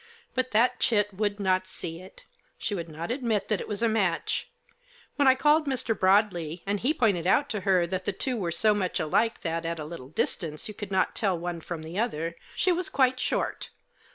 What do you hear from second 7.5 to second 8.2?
to her that the